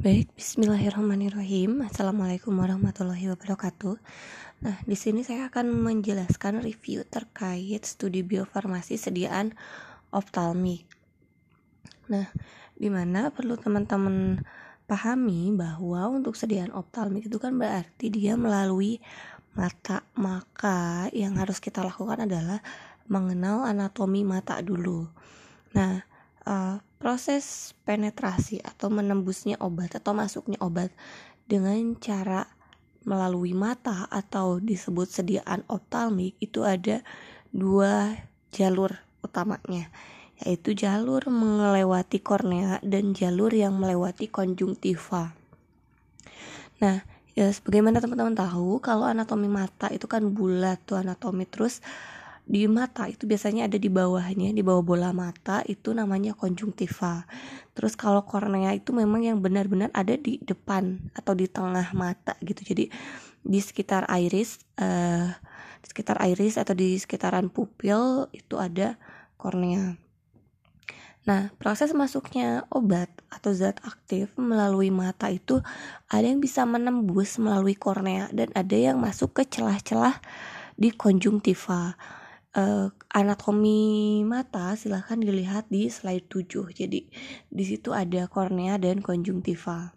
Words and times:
Baik, 0.00 0.32
Bismillahirrahmanirrahim. 0.32 1.84
Assalamualaikum 1.84 2.56
warahmatullahi 2.56 3.36
wabarakatuh. 3.36 4.00
Nah, 4.64 4.80
di 4.88 4.96
sini 4.96 5.20
saya 5.20 5.52
akan 5.52 5.76
menjelaskan 5.76 6.64
review 6.64 7.04
terkait 7.04 7.84
studi 7.84 8.24
biofarmasi 8.24 8.96
sediaan 8.96 9.52
optalmik. 10.08 10.88
Nah, 12.08 12.32
di 12.80 12.88
mana 12.88 13.28
perlu 13.28 13.60
teman-teman 13.60 14.40
pahami 14.88 15.52
bahwa 15.52 16.08
untuk 16.08 16.32
sediaan 16.32 16.72
optalmik 16.72 17.28
itu 17.28 17.36
kan 17.36 17.60
berarti 17.60 18.08
dia 18.08 18.40
melalui 18.40 19.04
mata. 19.52 20.00
Maka 20.16 21.12
yang 21.12 21.36
harus 21.36 21.60
kita 21.60 21.84
lakukan 21.84 22.24
adalah 22.24 22.64
mengenal 23.04 23.68
anatomi 23.68 24.24
mata 24.24 24.64
dulu. 24.64 25.04
Nah, 25.76 26.00
uh, 26.48 26.80
proses 27.00 27.72
penetrasi 27.88 28.60
atau 28.60 28.92
menembusnya 28.92 29.56
obat 29.56 29.96
atau 29.96 30.12
masuknya 30.12 30.60
obat 30.60 30.92
dengan 31.48 31.96
cara 31.96 32.44
melalui 33.08 33.56
mata 33.56 34.04
atau 34.12 34.60
disebut 34.60 35.08
sediaan 35.08 35.64
optalmik 35.72 36.36
itu 36.44 36.60
ada 36.60 37.00
dua 37.48 38.20
jalur 38.52 39.00
utamanya 39.24 39.88
yaitu 40.44 40.76
jalur 40.76 41.24
melewati 41.28 42.20
kornea 42.20 42.80
dan 42.80 43.12
jalur 43.12 43.52
yang 43.52 43.76
melewati 43.76 44.28
konjungtiva. 44.28 45.36
Nah, 46.80 47.04
ya 47.36 47.52
sebagaimana 47.52 48.00
teman-teman 48.00 48.32
tahu 48.32 48.80
kalau 48.80 49.04
anatomi 49.04 49.52
mata 49.52 49.92
itu 49.92 50.08
kan 50.08 50.32
bulat 50.32 50.80
tuh 50.88 50.96
anatomi 50.96 51.44
terus 51.44 51.84
di 52.50 52.66
mata 52.66 53.06
itu 53.06 53.30
biasanya 53.30 53.70
ada 53.70 53.78
di 53.78 53.86
bawahnya 53.86 54.50
di 54.50 54.58
bawah 54.66 54.82
bola 54.82 55.14
mata 55.14 55.62
itu 55.70 55.94
namanya 55.94 56.34
konjungtiva 56.34 57.22
terus 57.78 57.94
kalau 57.94 58.26
kornea 58.26 58.74
itu 58.74 58.90
memang 58.90 59.22
yang 59.22 59.38
benar-benar 59.38 59.94
ada 59.94 60.18
di 60.18 60.42
depan 60.42 60.98
atau 61.14 61.38
di 61.38 61.46
tengah 61.46 61.94
mata 61.94 62.34
gitu. 62.42 62.66
Jadi 62.66 62.90
di 63.40 63.60
sekitar 63.62 64.10
iris 64.18 64.58
uh, 64.82 65.30
di 65.80 65.86
sekitar 65.86 66.18
iris 66.26 66.58
atau 66.58 66.74
di 66.74 66.98
sekitaran 66.98 67.48
pupil 67.48 68.26
itu 68.34 68.58
ada 68.58 68.98
kornea 69.38 69.94
Nah, 71.20 71.52
proses 71.60 71.92
masuknya 71.92 72.64
obat 72.72 73.12
atau 73.28 73.52
zat 73.52 73.76
aktif 73.84 74.32
melalui 74.40 74.88
mata 74.88 75.28
itu 75.28 75.60
ada 76.08 76.24
yang 76.24 76.40
bisa 76.40 76.64
menembus 76.64 77.36
melalui 77.36 77.76
kornea 77.76 78.32
dan 78.32 78.48
ada 78.56 78.72
yang 78.72 78.96
masuk 78.96 79.36
ke 79.36 79.44
celah-celah 79.44 80.16
di 80.80 80.88
konjungtiva 80.88 82.00
uh, 82.56 82.88
anatomi 83.12 84.22
mata 84.26 84.74
silahkan 84.74 85.18
dilihat 85.18 85.68
di 85.68 85.90
slide 85.90 86.26
7 86.26 86.70
jadi 86.74 87.00
di 87.50 87.64
situ 87.66 87.90
ada 87.94 88.26
kornea 88.30 88.78
dan 88.78 89.02
konjungtiva 89.02 89.92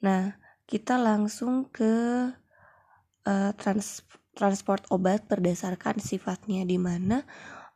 nah 0.00 0.36
kita 0.66 0.98
langsung 0.98 1.70
ke 1.70 1.94
uh, 3.26 3.50
trans 3.54 4.02
transport 4.36 4.84
obat 4.92 5.24
berdasarkan 5.26 5.96
sifatnya 5.98 6.68
di 6.68 6.76
mana. 6.76 7.24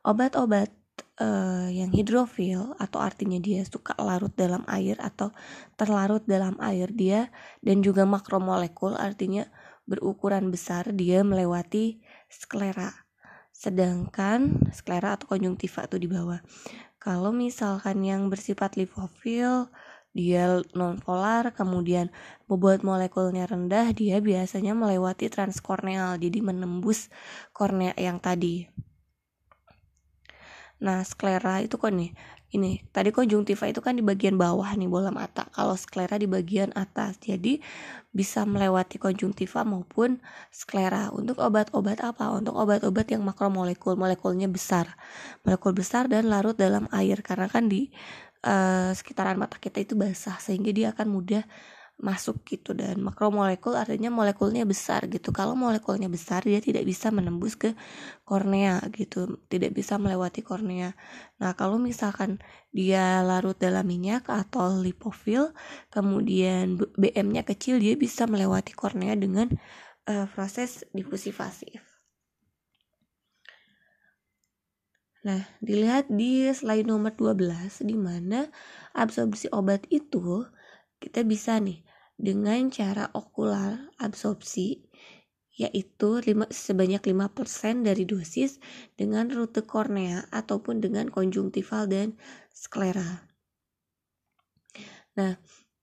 Obat-obat 0.05 0.69
uh, 1.17 1.67
yang 1.73 1.89
hidrofil 1.89 2.77
atau 2.77 3.01
artinya 3.01 3.41
dia 3.41 3.65
suka 3.65 3.97
larut 3.97 4.31
dalam 4.37 4.61
air 4.69 4.95
atau 5.01 5.33
terlarut 5.73 6.21
dalam 6.29 6.53
air 6.61 6.93
dia 6.93 7.33
dan 7.65 7.81
juga 7.81 8.05
makromolekul 8.05 8.93
artinya 8.93 9.49
berukuran 9.89 10.53
besar 10.53 10.93
dia 10.93 11.25
melewati 11.25 11.97
sklera 12.31 13.11
sedangkan 13.61 14.57
sklera 14.73 15.13
atau 15.13 15.29
konjungtiva 15.29 15.85
itu 15.85 16.01
di 16.01 16.09
bawah. 16.09 16.41
Kalau 16.97 17.29
misalkan 17.29 18.01
yang 18.01 18.31
bersifat 18.33 18.73
lipofil 18.73 19.69
dia 20.11 20.59
non 20.75 20.99
polar 20.99 21.55
kemudian 21.55 22.11
bobot 22.43 22.83
molekulnya 22.83 23.47
rendah 23.47 23.95
dia 23.95 24.19
biasanya 24.19 24.75
melewati 24.75 25.31
transkorneal 25.31 26.19
jadi 26.19 26.43
menembus 26.43 27.07
kornea 27.55 27.95
yang 27.95 28.19
tadi 28.19 28.67
nah 30.81 31.05
sklera 31.05 31.61
itu 31.61 31.77
kan 31.77 31.93
nih 31.93 32.11
ini 32.51 32.83
tadi 32.91 33.15
konjungtiva 33.15 33.63
itu 33.71 33.79
kan 33.79 33.95
di 33.95 34.03
bagian 34.03 34.35
bawah 34.35 34.67
nih 34.75 34.91
bola 34.91 35.07
mata. 35.07 35.47
Kalau 35.55 35.79
sklera 35.79 36.19
di 36.19 36.27
bagian 36.27 36.75
atas 36.75 37.15
jadi 37.23 37.63
bisa 38.11 38.43
melewati 38.43 38.99
konjungtiva 38.99 39.63
maupun 39.63 40.19
sklera 40.51 41.15
untuk 41.15 41.39
obat-obat 41.39 42.03
apa? 42.03 42.27
Untuk 42.35 42.59
obat-obat 42.59 43.07
yang 43.07 43.23
makromolekul. 43.23 43.95
Molekulnya 43.95 44.51
besar. 44.51 44.99
Molekul 45.47 45.71
besar 45.71 46.11
dan 46.11 46.27
larut 46.27 46.59
dalam 46.59 46.91
air. 46.91 47.23
Karena 47.23 47.47
kan 47.47 47.71
di 47.71 47.87
uh, 48.43 48.91
sekitaran 48.91 49.39
mata 49.39 49.55
kita 49.55 49.79
itu 49.79 49.95
basah 49.95 50.35
sehingga 50.43 50.75
dia 50.75 50.91
akan 50.91 51.07
mudah 51.07 51.47
masuk 52.01 52.41
gitu 52.49 52.73
dan 52.73 52.97
makromolekul 52.99 53.77
artinya 53.77 54.09
molekulnya 54.09 54.65
besar 54.65 55.05
gitu. 55.07 55.29
Kalau 55.29 55.53
molekulnya 55.53 56.09
besar 56.09 56.41
dia 56.43 56.57
tidak 56.57 56.83
bisa 56.83 57.13
menembus 57.13 57.53
ke 57.55 57.77
kornea 58.25 58.81
gitu 58.91 59.39
tidak 59.47 59.71
bisa 59.77 60.01
melewati 60.01 60.41
kornea. 60.41 60.97
Nah 61.39 61.53
kalau 61.53 61.77
misalkan 61.77 62.41
dia 62.73 63.21
larut 63.21 63.55
dalam 63.55 63.85
minyak 63.85 64.25
atau 64.27 64.81
lipofil 64.81 65.53
kemudian 65.93 66.81
BM-nya 66.97 67.45
kecil 67.45 67.77
dia 67.77 67.93
bisa 67.93 68.25
melewati 68.25 68.73
kornea 68.73 69.13
dengan 69.13 69.47
uh, 70.09 70.25
proses 70.33 70.83
difusi 70.91 71.29
pasif 71.29 71.91
Nah, 75.21 75.45
dilihat 75.61 76.09
di 76.09 76.49
slide 76.49 76.89
nomor 76.89 77.13
12 77.13 77.85
di 77.85 77.93
mana 77.93 78.49
absorpsi 78.97 79.53
obat 79.53 79.85
itu 79.93 80.49
kita 80.97 81.21
bisa 81.21 81.61
nih 81.61 81.85
dengan 82.21 82.69
cara 82.69 83.09
okular 83.17 83.89
absorpsi 83.97 84.85
yaitu 85.57 86.23
5, 86.23 86.47
sebanyak 86.49 87.01
5% 87.03 87.83
dari 87.85 88.07
dosis 88.07 88.61
dengan 88.95 89.27
rute 89.29 89.67
kornea 89.67 90.25
ataupun 90.31 90.79
dengan 90.79 91.11
konjungtival 91.11 91.91
dan 91.91 92.15
sklera. 92.55 93.27
Nah, 95.19 95.35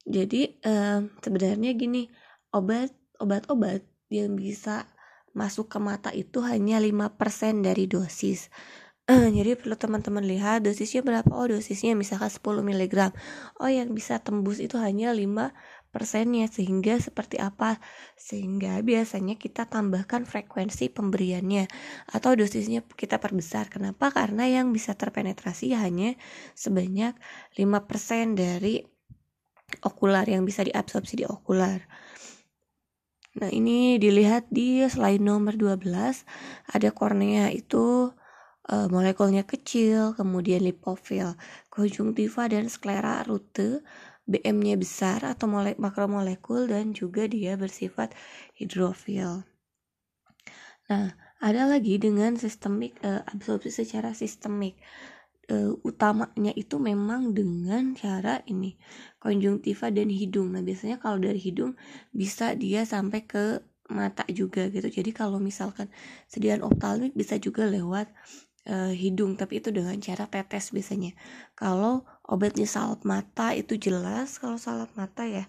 jadi 0.09 0.56
eh, 0.56 1.00
sebenarnya 1.21 1.71
gini, 1.76 2.09
obat 2.50 2.91
obat-obat 3.20 3.84
yang 4.09 4.38
bisa 4.38 4.88
masuk 5.37 5.69
ke 5.69 5.78
mata 5.78 6.10
itu 6.16 6.41
hanya 6.41 6.81
5% 6.81 7.60
dari 7.60 7.84
dosis. 7.84 8.49
Jadi 9.09 9.56
perlu 9.56 9.72
teman-teman 9.72 10.20
lihat 10.20 10.69
dosisnya 10.69 11.00
berapa 11.00 11.32
oh 11.32 11.49
dosisnya 11.49 11.97
misalkan 11.97 12.28
10 12.28 12.60
mg 12.60 13.16
oh 13.56 13.70
yang 13.72 13.97
bisa 13.97 14.20
tembus 14.20 14.60
itu 14.60 14.76
hanya 14.76 15.16
5 15.16 15.49
persennya 15.88 16.47
sehingga 16.47 17.00
seperti 17.00 17.41
apa? 17.41 17.81
Sehingga 18.15 18.81
biasanya 18.84 19.41
kita 19.41 19.65
tambahkan 19.66 20.28
frekuensi 20.28 20.93
pemberiannya 20.93 21.69
atau 22.12 22.37
dosisnya 22.37 22.84
kita 22.84 23.19
perbesar. 23.19 23.72
Kenapa? 23.72 24.12
Karena 24.12 24.44
yang 24.49 24.71
bisa 24.71 24.93
terpenetrasi 24.94 25.72
hanya 25.75 26.15
sebanyak 26.53 27.16
5% 27.56 28.37
dari 28.37 28.84
okular 29.84 30.25
yang 30.25 30.44
bisa 30.49 30.65
diabsorpsi 30.65 31.21
di 31.21 31.25
okular. 31.28 31.84
Nah 33.38 33.50
ini 33.53 34.00
dilihat 34.03 34.50
di 34.50 34.82
slide 34.82 35.22
nomor 35.22 35.55
12 35.55 35.84
ada 36.75 36.88
kornea 36.91 37.53
itu 37.55 38.10
uh, 38.69 38.87
molekulnya 38.91 39.47
kecil, 39.47 40.16
kemudian 40.19 40.65
lipofil, 40.65 41.38
konjungtiva 41.70 42.50
dan 42.50 42.66
sklera 42.66 43.22
rute 43.22 43.84
BM-nya 44.28 44.77
besar 44.77 45.25
atau 45.25 45.49
mole 45.49 45.72
makromolekul 45.81 46.69
dan 46.69 46.93
juga 46.93 47.25
dia 47.25 47.56
bersifat 47.56 48.12
hidrofil. 48.53 49.49
Nah, 50.93 51.16
ada 51.41 51.65
lagi 51.65 51.97
dengan 51.97 52.37
sistemik 52.37 53.00
uh, 53.00 53.25
absorpsi 53.25 53.72
secara 53.72 54.12
sistemik. 54.12 54.77
Uh, 55.49 55.81
utamanya 55.81 56.53
itu 56.53 56.77
memang 56.77 57.33
dengan 57.33 57.97
cara 57.97 58.44
ini 58.44 58.77
konjungtiva 59.17 59.88
dan 59.88 60.12
hidung. 60.12 60.52
Nah, 60.52 60.61
biasanya 60.61 61.00
kalau 61.00 61.17
dari 61.17 61.41
hidung 61.41 61.73
bisa 62.12 62.52
dia 62.52 62.85
sampai 62.85 63.25
ke 63.25 63.64
mata 63.88 64.29
juga 64.29 64.69
gitu. 64.69 64.93
Jadi 64.93 65.11
kalau 65.17 65.41
misalkan 65.41 65.88
sediaan 66.29 66.61
optalmik 66.61 67.17
bisa 67.17 67.41
juga 67.41 67.64
lewat 67.64 68.12
uh, 68.66 68.90
hidung 68.90 69.38
tapi 69.38 69.62
itu 69.62 69.70
dengan 69.70 69.94
cara 70.02 70.26
tetes 70.26 70.75
biasanya. 70.75 71.14
Kalau 71.55 72.02
obatnya 72.26 72.66
salep 72.66 73.06
mata 73.06 73.55
itu 73.55 73.78
jelas 73.78 74.43
kalau 74.43 74.58
salep 74.58 74.90
mata 74.99 75.22
ya. 75.28 75.46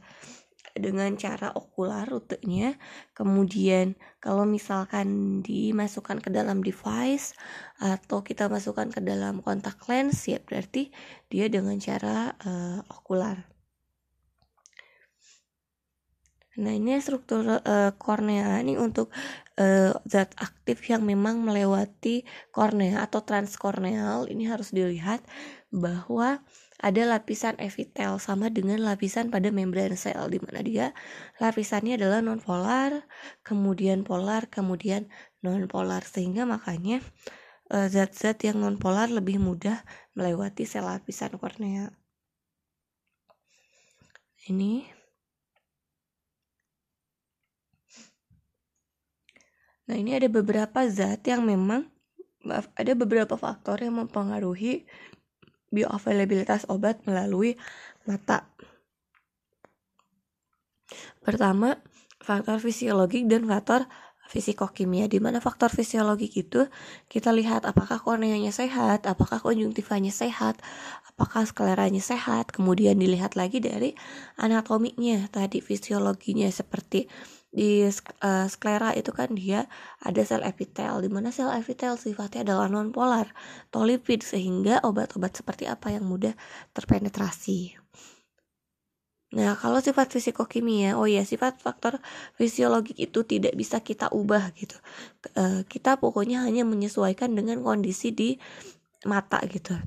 Dengan 0.78 1.18
cara 1.18 1.50
okular 1.58 2.06
rutenya. 2.06 2.78
Kemudian 3.18 3.98
kalau 4.22 4.46
misalkan 4.46 5.42
dimasukkan 5.42 6.22
ke 6.22 6.30
dalam 6.30 6.62
device 6.62 7.34
atau 7.82 8.22
kita 8.22 8.48
masukkan 8.48 8.94
ke 8.94 9.02
dalam 9.02 9.42
kontak 9.42 9.82
lens 9.90 10.30
ya 10.30 10.38
berarti 10.40 10.94
dia 11.28 11.50
dengan 11.50 11.76
cara 11.82 12.38
uh, 12.46 12.80
okular. 12.86 13.50
Nah 16.60 16.76
ini 16.76 17.00
struktur 17.00 17.48
uh, 17.48 17.92
kornea 17.96 18.60
ini 18.60 18.76
untuk 18.76 19.16
uh, 19.60 19.92
zat 20.08 20.32
aktif 20.40 20.88
yang 20.88 21.04
memang 21.04 21.44
melewati 21.44 22.24
kornea 22.56 23.04
atau 23.04 23.22
transkorneal 23.22 24.26
ini 24.32 24.48
harus 24.48 24.72
dilihat 24.72 25.22
bahwa 25.70 26.42
ada 26.80 27.04
lapisan 27.04 27.60
epitel 27.60 28.24
sama 28.24 28.48
dengan 28.48 28.80
lapisan 28.80 29.28
pada 29.28 29.52
membran 29.52 30.00
sel 30.00 30.32
di 30.32 30.40
mana 30.40 30.64
dia 30.64 30.88
lapisannya 31.44 32.00
adalah 32.00 32.24
non 32.24 32.40
polar, 32.40 33.04
kemudian 33.44 34.08
polar, 34.08 34.48
kemudian 34.48 35.12
non 35.44 35.68
polar 35.68 36.08
sehingga 36.08 36.48
makanya 36.48 37.04
eh, 37.68 37.88
zat-zat 37.92 38.40
yang 38.48 38.64
non 38.64 38.80
polar 38.80 39.12
lebih 39.12 39.44
mudah 39.44 39.84
melewati 40.16 40.64
sel 40.64 40.88
lapisan 40.88 41.36
kornea. 41.36 41.92
Ini 44.48 44.99
Nah, 49.90 49.98
ini 49.98 50.14
ada 50.14 50.30
beberapa 50.30 50.86
zat 50.86 51.26
yang 51.26 51.42
memang 51.42 51.90
ada 52.78 52.94
beberapa 52.94 53.34
faktor 53.36 53.82
yang 53.82 53.98
mempengaruhi 53.98 54.86
bioavailabilitas 55.74 56.70
obat 56.70 57.02
melalui 57.10 57.58
mata. 58.06 58.46
Pertama, 61.26 61.82
faktor 62.22 62.62
fisiologik 62.62 63.26
dan 63.26 63.50
faktor 63.50 63.90
fisikokimia. 64.30 65.10
Di 65.10 65.18
mana 65.18 65.42
faktor 65.42 65.74
fisiologik 65.74 66.38
itu 66.38 66.70
kita 67.10 67.34
lihat 67.34 67.66
apakah 67.66 67.98
korneanya 67.98 68.54
sehat, 68.54 69.10
apakah 69.10 69.42
konjungtivanya 69.42 70.14
sehat, 70.14 70.62
apakah 71.10 71.50
skleranya 71.50 72.02
sehat, 72.02 72.54
kemudian 72.54 72.98
dilihat 73.02 73.34
lagi 73.34 73.58
dari 73.58 73.98
anatominya 74.38 75.26
tadi 75.34 75.66
fisiologinya 75.66 76.48
seperti 76.54 77.10
di 77.50 77.82
uh, 77.82 78.46
sklera 78.46 78.94
itu 78.94 79.10
kan 79.10 79.34
dia 79.34 79.66
ada 80.06 80.22
sel 80.22 80.46
epitel 80.46 81.02
di 81.02 81.10
mana 81.10 81.34
sel 81.34 81.50
epitel 81.50 81.98
sifatnya 81.98 82.46
adalah 82.46 82.70
non 82.70 82.94
polar 82.94 83.34
atau 83.74 83.82
lipid 83.82 84.22
sehingga 84.22 84.86
obat-obat 84.86 85.34
seperti 85.34 85.66
apa 85.66 85.90
yang 85.90 86.06
mudah 86.06 86.38
terpenetrasi. 86.78 87.74
Nah, 89.30 89.54
kalau 89.62 89.78
sifat 89.78 90.10
fisikokimia, 90.10 90.98
oh 90.98 91.06
ya, 91.06 91.22
sifat 91.22 91.62
faktor 91.62 92.02
fisiologik 92.34 92.98
itu 92.98 93.22
tidak 93.22 93.54
bisa 93.54 93.78
kita 93.78 94.10
ubah 94.10 94.50
gitu. 94.58 94.74
Uh, 95.38 95.62
kita 95.70 96.02
pokoknya 96.02 96.42
hanya 96.42 96.66
menyesuaikan 96.66 97.38
dengan 97.38 97.62
kondisi 97.62 98.10
di 98.10 98.42
mata 99.06 99.38
gitu. 99.46 99.78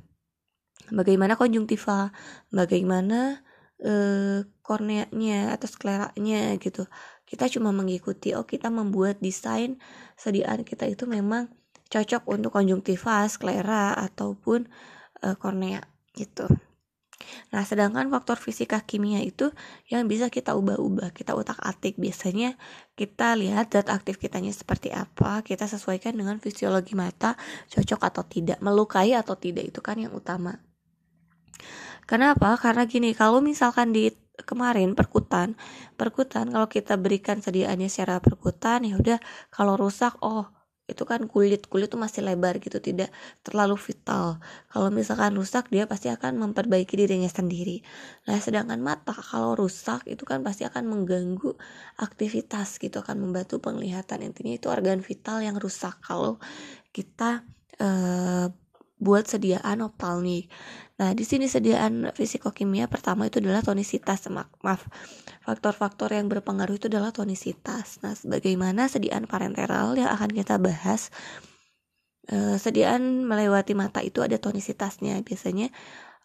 Bagaimana 0.95 1.35
konjungtiva, 1.35 2.15
bagaimana 2.55 3.43
uh, 3.83 4.47
korneanya 4.63 5.59
atau 5.59 5.67
skleranya 5.67 6.55
gitu. 6.63 6.87
Kita 7.33 7.49
cuma 7.49 7.73
mengikuti, 7.73 8.37
oh 8.37 8.45
kita 8.45 8.69
membuat 8.69 9.25
desain 9.25 9.81
sediaan 10.21 10.69
kita 10.69 10.85
itu 10.85 11.09
memang 11.09 11.49
cocok 11.89 12.29
untuk 12.29 12.53
konjungtiva, 12.53 13.25
sklera 13.25 13.97
ataupun 13.97 14.69
uh, 15.25 15.33
kornea 15.41 15.81
gitu. 16.13 16.45
Nah, 17.55 17.63
sedangkan 17.65 18.11
faktor 18.13 18.37
fisika 18.37 18.83
kimia 18.85 19.25
itu 19.25 19.49
yang 19.89 20.05
bisa 20.11 20.29
kita 20.29 20.53
ubah-ubah, 20.59 21.15
kita 21.17 21.33
utak-atik. 21.33 21.97
Biasanya 21.97 22.59
kita 22.99 23.39
lihat 23.39 23.73
zat 23.73 23.89
aktif 23.89 24.21
kitanya 24.21 24.53
seperti 24.53 24.93
apa, 24.93 25.41
kita 25.41 25.65
sesuaikan 25.65 26.13
dengan 26.13 26.37
fisiologi 26.37 26.93
mata, 26.93 27.39
cocok 27.73 28.01
atau 28.13 28.23
tidak, 28.29 28.59
melukai 28.61 29.17
atau 29.17 29.39
tidak 29.39 29.73
itu 29.73 29.81
kan 29.81 29.97
yang 29.97 30.13
utama. 30.13 30.61
Kenapa? 32.05 32.59
Karena 32.59 32.85
gini, 32.85 33.15
kalau 33.15 33.39
misalkan 33.39 33.95
di 33.95 34.11
kemarin 34.49 34.97
perkutan, 34.97 35.55
perkutan 36.01 36.49
kalau 36.49 36.69
kita 36.69 36.97
berikan 36.97 37.45
sediaannya 37.45 37.89
secara 37.93 38.19
perkutan 38.19 38.89
ya 38.89 38.97
udah 38.97 39.19
kalau 39.53 39.77
rusak 39.77 40.17
oh 40.25 40.49
itu 40.91 41.07
kan 41.07 41.25
kulit 41.31 41.71
kulit 41.71 41.89
tuh 41.89 41.97
masih 41.97 42.27
lebar 42.27 42.59
gitu 42.59 42.83
tidak 42.83 43.15
terlalu 43.47 43.79
vital. 43.79 44.43
Kalau 44.69 44.91
misalkan 44.91 45.33
rusak 45.39 45.71
dia 45.71 45.87
pasti 45.87 46.11
akan 46.11 46.43
memperbaiki 46.43 46.99
dirinya 46.99 47.31
sendiri. 47.31 47.81
Nah 48.29 48.37
sedangkan 48.43 48.83
mata 48.83 49.15
kalau 49.15 49.55
rusak 49.55 50.05
itu 50.11 50.27
kan 50.27 50.43
pasti 50.43 50.67
akan 50.67 50.85
mengganggu 50.91 51.55
aktivitas 52.03 52.83
gitu 52.83 53.01
akan 53.01 53.25
membantu 53.25 53.63
penglihatan. 53.63 54.27
Intinya 54.27 54.53
itu 54.59 54.67
organ 54.69 55.01
vital 55.01 55.41
yang 55.41 55.57
rusak. 55.57 56.03
Kalau 56.03 56.43
kita 56.91 57.47
uh, 57.81 58.51
buat 59.03 59.27
sediaan 59.27 59.83
optalmik. 59.83 60.47
Nah, 61.03 61.19
di 61.19 61.27
sini 61.27 61.51
sediaan 61.51 62.15
fisikokimia 62.15 62.87
pertama 62.87 63.27
itu 63.27 63.43
adalah 63.43 63.59
tonisitas. 63.59 64.31
Maaf, 64.31 64.87
faktor-faktor 65.43 66.15
yang 66.15 66.31
berpengaruh 66.31 66.79
itu 66.79 66.87
adalah 66.87 67.11
tonisitas. 67.11 67.99
Nah, 68.07 68.15
sebagaimana 68.15 68.87
sediaan 68.87 69.27
parenteral 69.27 69.99
yang 69.99 70.15
akan 70.15 70.31
kita 70.31 70.63
bahas, 70.63 71.11
eh, 72.31 72.55
sediaan 72.55 73.27
melewati 73.27 73.75
mata 73.75 73.99
itu 73.99 74.23
ada 74.23 74.39
tonisitasnya. 74.39 75.19
Biasanya 75.27 75.75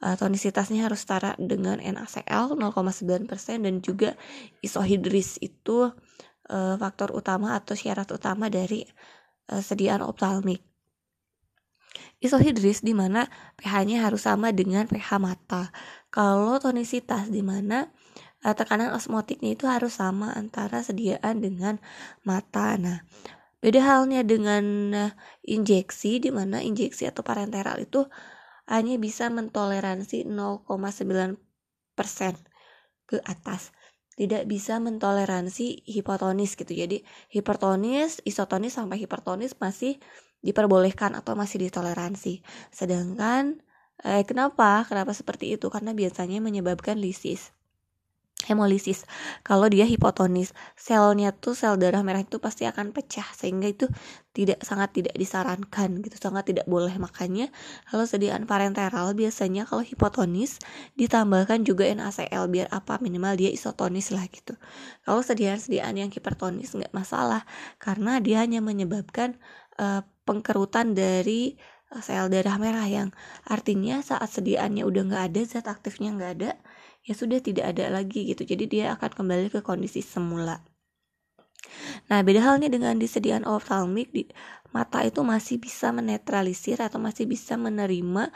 eh, 0.06 0.14
tonisitasnya 0.14 0.86
harus 0.86 1.02
setara 1.02 1.34
dengan 1.42 1.82
NaCl 1.82 2.54
0,9% 2.54 3.66
dan 3.66 3.82
juga 3.82 4.14
isohidris 4.62 5.42
itu 5.42 5.90
eh, 6.54 6.76
faktor 6.78 7.18
utama 7.18 7.58
atau 7.58 7.74
syarat 7.74 8.14
utama 8.14 8.46
dari 8.54 8.86
sediaan 9.48 10.04
optalmik 10.04 10.67
isohidris 12.24 12.82
di 12.82 12.98
mana 12.98 13.30
pH-nya 13.60 14.04
harus 14.04 14.26
sama 14.26 14.50
dengan 14.52 14.90
pH 14.90 15.22
mata. 15.22 15.70
Kalau 16.10 16.58
tonisitas 16.58 17.30
di 17.30 17.46
mana 17.46 17.90
uh, 18.46 18.56
tekanan 18.56 18.94
osmotiknya 18.94 19.54
itu 19.54 19.66
harus 19.70 19.98
sama 19.98 20.34
antara 20.34 20.82
sediaan 20.82 21.42
dengan 21.44 21.78
mata. 22.26 22.78
Nah, 22.78 23.06
beda 23.62 23.82
halnya 23.84 24.22
dengan 24.26 24.64
uh, 24.94 25.12
injeksi 25.46 26.24
di 26.24 26.30
mana 26.34 26.62
injeksi 26.62 27.10
atau 27.10 27.22
parenteral 27.22 27.82
itu 27.82 28.06
hanya 28.68 29.00
bisa 29.00 29.32
mentoleransi 29.32 30.28
0,9% 30.28 31.40
ke 33.08 33.18
atas 33.24 33.72
tidak 34.18 34.50
bisa 34.50 34.82
mentoleransi 34.82 35.86
hipotonis 35.86 36.58
gitu. 36.58 36.74
Jadi 36.74 37.06
hipertonis, 37.30 38.18
isotonis 38.26 38.74
sampai 38.74 38.98
hipertonis 38.98 39.54
masih 39.62 40.02
diperbolehkan 40.46 41.18
atau 41.18 41.34
masih 41.34 41.68
ditoleransi. 41.68 42.42
Sedangkan 42.74 43.62
eh, 44.04 44.24
kenapa? 44.26 44.86
Kenapa 44.86 45.14
seperti 45.14 45.56
itu? 45.56 45.68
Karena 45.74 45.94
biasanya 45.94 46.42
menyebabkan 46.42 46.98
lisis 46.98 47.58
hemolisis 48.48 49.04
kalau 49.44 49.68
dia 49.68 49.84
hipotonis 49.84 50.56
selnya 50.80 51.36
tuh 51.36 51.58
sel 51.58 51.76
darah 51.76 52.00
merah 52.06 52.24
itu 52.24 52.40
pasti 52.40 52.64
akan 52.64 52.96
pecah 52.96 53.28
sehingga 53.36 53.68
itu 53.68 53.90
tidak 54.32 54.64
sangat 54.64 54.96
tidak 54.96 55.16
disarankan 55.20 56.00
gitu 56.00 56.16
sangat 56.16 56.54
tidak 56.54 56.70
boleh 56.70 56.96
makanya 57.02 57.52
kalau 57.92 58.08
sediaan 58.08 58.48
parenteral 58.48 59.12
biasanya 59.18 59.68
kalau 59.68 59.84
hipotonis 59.84 60.62
ditambahkan 60.96 61.68
juga 61.68 61.90
NaCl 61.92 62.48
biar 62.48 62.68
apa 62.72 63.02
minimal 63.04 63.36
dia 63.36 63.52
isotonis 63.52 64.16
lah 64.16 64.24
gitu 64.32 64.56
kalau 65.04 65.20
sediaan-sediaan 65.20 65.98
yang 66.00 66.10
hipertonis 66.14 66.72
nggak 66.78 66.96
masalah 66.96 67.44
karena 67.82 68.24
dia 68.24 68.46
hanya 68.46 68.64
menyebabkan 68.64 69.36
uh, 69.82 70.06
pengkerutan 70.28 70.92
dari 70.92 71.56
eh, 71.96 72.02
sel 72.04 72.28
darah 72.28 72.60
merah 72.60 72.84
yang 72.84 73.10
artinya 73.48 74.04
saat 74.04 74.28
sediaannya 74.36 74.84
udah 74.84 75.02
nggak 75.08 75.24
ada 75.34 75.42
zat 75.48 75.66
aktifnya 75.72 76.12
nggak 76.14 76.32
ada 76.40 76.52
ya 77.08 77.14
sudah 77.16 77.40
tidak 77.40 77.72
ada 77.72 77.88
lagi 77.88 78.28
gitu. 78.28 78.44
Jadi 78.44 78.68
dia 78.68 78.86
akan 79.00 79.12
kembali 79.16 79.48
ke 79.48 79.64
kondisi 79.64 80.04
semula. 80.04 80.60
Nah 82.12 82.20
beda 82.24 82.44
halnya 82.44 82.68
dengan 82.68 83.00
disediaan 83.00 83.48
oftalmik 83.48 84.12
di 84.12 84.28
mata 84.76 85.04
itu 85.08 85.24
masih 85.24 85.58
bisa 85.58 85.96
menetralisir 85.96 86.80
atau 86.84 87.00
masih 87.00 87.26
bisa 87.26 87.56
menerima 87.56 88.30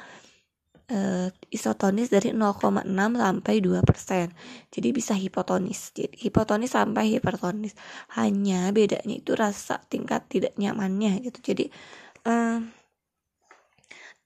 uh, 0.92 1.28
isotonis 1.48 2.12
dari 2.12 2.36
0,6 2.36 2.84
sampai 2.92 3.56
2 3.64 3.82
persen. 3.88 4.28
Jadi 4.68 4.90
bisa 4.92 5.16
hipotonis. 5.16 5.96
Jadi 5.96 6.20
hipotonis 6.20 6.76
sampai 6.76 7.16
hipertonis. 7.18 7.74
Hanya 8.20 8.70
bedanya 8.76 9.16
itu 9.16 9.34
rasa 9.34 9.80
tingkat 9.88 10.28
tidak 10.28 10.54
nyamannya 10.60 11.24
gitu. 11.24 11.40
Jadi 11.42 11.72
uh, 12.28 12.60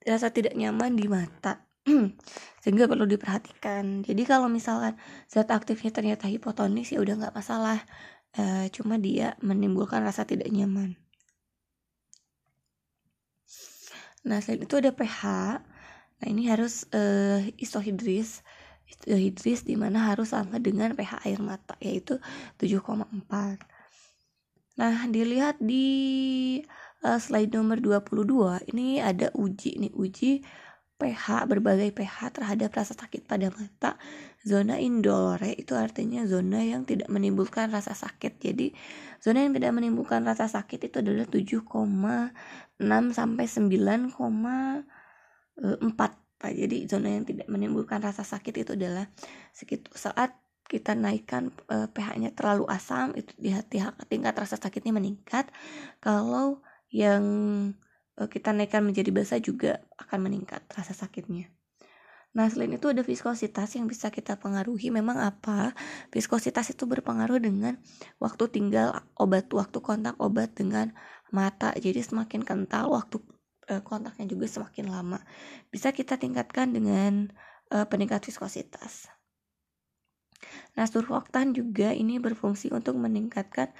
rasa 0.06 0.28
tidak 0.34 0.58
nyaman 0.58 0.98
di 0.98 1.06
mata. 1.06 1.66
Sehingga 2.62 2.90
perlu 2.90 3.06
diperhatikan. 3.06 4.02
Jadi 4.02 4.22
kalau 4.26 4.50
misalkan 4.50 4.98
zat 5.30 5.50
aktifnya 5.54 5.94
ternyata 5.94 6.26
hipotonis 6.26 6.90
ya 6.90 6.98
udah 6.98 7.14
nggak 7.14 7.34
masalah. 7.34 7.78
E, 8.34 8.68
cuma 8.74 8.98
dia 8.98 9.38
menimbulkan 9.38 10.02
rasa 10.02 10.26
tidak 10.26 10.50
nyaman. 10.50 10.98
Nah 14.26 14.42
selain 14.42 14.66
itu 14.66 14.74
ada 14.74 14.90
pH 14.90 15.22
nah 16.16 16.26
ini 16.32 16.48
harus 16.48 16.88
e, 16.92 17.02
isohidris 17.60 18.40
isohidris 18.86 19.66
di 19.66 19.74
mana 19.74 20.08
harus 20.08 20.32
sama 20.32 20.62
dengan 20.62 20.94
pH 20.94 21.26
air 21.26 21.40
mata 21.42 21.74
yaitu 21.82 22.22
7,4 22.56 23.02
nah 24.76 25.08
dilihat 25.08 25.56
di 25.58 25.86
uh, 27.02 27.20
slide 27.20 27.52
nomor 27.52 27.80
22 27.80 28.72
ini 28.72 29.00
ada 29.00 29.32
uji 29.32 29.80
nih 29.80 29.92
uji 29.96 30.44
pH 30.96 31.44
berbagai 31.44 31.92
pH 31.92 32.40
terhadap 32.40 32.72
rasa 32.72 32.96
sakit 32.96 33.28
pada 33.28 33.52
mata 33.52 34.00
zona 34.40 34.80
indolore 34.80 35.52
itu 35.52 35.76
artinya 35.76 36.24
zona 36.24 36.64
yang 36.64 36.88
tidak 36.88 37.12
menimbulkan 37.12 37.68
rasa 37.68 37.92
sakit. 37.92 38.40
Jadi 38.40 38.72
zona 39.20 39.44
yang 39.44 39.52
tidak 39.52 39.76
menimbulkan 39.76 40.24
rasa 40.24 40.48
sakit 40.48 40.88
itu 40.88 41.04
adalah 41.04 41.28
7,6 41.28 41.60
sampai 43.12 43.44
9,4 45.60 46.26
apa 46.36 46.52
jadi 46.52 46.84
zona 46.84 47.16
yang 47.16 47.24
tidak 47.24 47.48
menimbulkan 47.48 48.04
rasa 48.04 48.20
sakit 48.20 48.60
itu 48.60 48.76
adalah 48.76 49.08
sekitar 49.56 49.88
saat 49.96 50.30
kita 50.68 50.92
naikkan 50.92 51.48
e, 51.64 51.88
pH-nya 51.88 52.36
terlalu 52.36 52.68
asam 52.68 53.16
itu 53.16 53.32
di 53.40 53.56
tingkat 54.12 54.34
rasa 54.36 54.60
sakitnya 54.60 54.92
meningkat 54.92 55.48
kalau 55.96 56.60
yang 56.92 57.24
e, 58.20 58.22
kita 58.28 58.52
naikkan 58.52 58.84
menjadi 58.84 59.10
basah 59.16 59.40
juga 59.40 59.80
akan 59.96 60.28
meningkat 60.28 60.60
rasa 60.76 60.92
sakitnya 60.92 61.48
Nah, 62.36 62.52
selain 62.52 62.76
itu 62.76 62.92
ada 62.92 63.00
viskositas 63.00 63.80
yang 63.80 63.88
bisa 63.88 64.12
kita 64.12 64.36
pengaruhi. 64.36 64.92
Memang 64.92 65.24
apa? 65.24 65.72
Viskositas 66.12 66.68
itu 66.68 66.84
berpengaruh 66.84 67.40
dengan 67.40 67.80
waktu 68.20 68.52
tinggal 68.52 68.92
obat, 69.16 69.48
waktu 69.56 69.80
kontak 69.80 70.20
obat 70.20 70.52
dengan 70.52 70.92
mata. 71.32 71.72
Jadi 71.80 72.04
semakin 72.04 72.44
kental 72.44 72.92
waktu 72.92 73.24
uh, 73.70 73.82
kontaknya 73.82 74.26
juga 74.30 74.46
semakin 74.50 74.90
lama. 74.90 75.18
Bisa 75.70 75.90
kita 75.90 76.16
tingkatkan 76.16 76.74
dengan 76.74 77.30
uh, 77.70 77.86
peningkat 77.86 78.26
viskositas. 78.26 79.10
Nah, 80.76 80.84
surfaktan 80.84 81.56
juga 81.56 81.90
ini 81.96 82.20
berfungsi 82.20 82.70
untuk 82.70 83.00
meningkatkan 83.00 83.72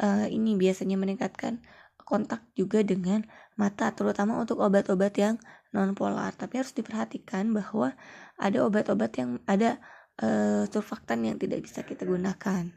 uh, 0.00 0.26
ini 0.26 0.56
biasanya 0.56 0.96
meningkatkan 0.96 1.60
kontak 2.08 2.40
juga 2.56 2.80
dengan 2.80 3.20
mata 3.60 3.92
terutama 3.92 4.40
untuk 4.40 4.64
obat-obat 4.64 5.12
yang 5.20 5.36
non 5.76 5.92
polar 5.92 6.32
tapi 6.32 6.56
harus 6.56 6.72
diperhatikan 6.72 7.52
bahwa 7.52 7.92
ada 8.40 8.64
obat-obat 8.64 9.12
yang 9.20 9.30
ada 9.44 9.76
uh, 10.24 10.64
surfaktan 10.72 11.28
yang 11.28 11.36
tidak 11.36 11.68
bisa 11.68 11.84
kita 11.84 12.08
gunakan 12.08 12.72